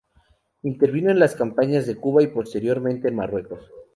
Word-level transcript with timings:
Intervino 0.63 1.11
en 1.11 1.19
las 1.19 1.35
campañas 1.35 1.85
de 1.85 1.95
Cuba 1.95 2.23
y 2.23 2.27
posteriormente 2.29 3.07
en 3.09 3.15
Marruecos. 3.17 3.71